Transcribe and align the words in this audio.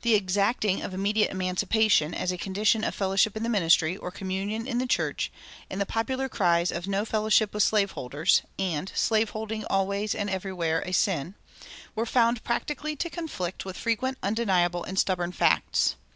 The 0.00 0.16
exacting 0.16 0.82
of 0.82 0.92
"immediate 0.92 1.30
emancipation" 1.30 2.14
as 2.14 2.32
a 2.32 2.36
condition 2.36 2.82
of 2.82 2.96
fellowship 2.96 3.36
in 3.36 3.44
the 3.44 3.48
ministry 3.48 3.96
or 3.96 4.10
communion 4.10 4.66
in 4.66 4.78
the 4.78 4.88
church, 4.88 5.30
and 5.70 5.80
the 5.80 5.86
popular 5.86 6.28
cries 6.28 6.72
of 6.72 6.88
"No 6.88 7.04
fellowship 7.04 7.54
with 7.54 7.62
slave 7.62 7.92
holders," 7.92 8.42
and 8.58 8.90
"Slave 8.96 9.30
holding 9.30 9.64
always 9.66 10.16
and 10.16 10.28
every 10.28 10.52
where 10.52 10.80
a 10.80 10.90
sin," 10.90 11.36
were 11.94 12.04
found 12.06 12.42
practically 12.42 12.96
to 12.96 13.08
conflict 13.08 13.64
with 13.64 13.76
frequent 13.78 14.18
undeniable 14.20 14.82
and 14.82 14.98
stubborn 14.98 15.30
facts. 15.30 15.94